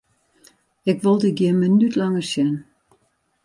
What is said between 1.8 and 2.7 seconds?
langer sjen!